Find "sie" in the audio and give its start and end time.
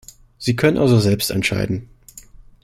0.39-0.55